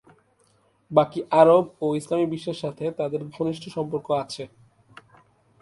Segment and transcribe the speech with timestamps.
[0.91, 4.43] বাকী আরব ও ইসলামী বিশ্বের সাথে তাদের ঘনিষ্ঠ সম্পর্ক আছে।